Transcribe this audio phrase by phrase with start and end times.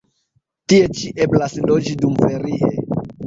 [0.71, 2.73] Tie ĉi eblas loĝi dumferie.